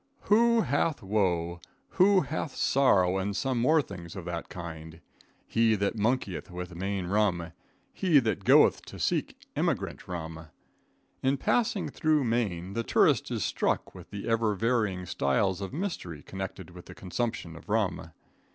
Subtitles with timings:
[0.21, 1.61] Who hath woe?
[1.89, 4.99] who hath sorrow and some more things of that kind?
[5.45, 7.51] He that monkeyeth with Maine rum;
[7.93, 10.47] he that goeth to seek emigrant rum.
[11.21, 16.23] In passing through Maine the tourist is struck with the ever varying styles of mystery
[16.23, 18.09] connected with the consumption of rum.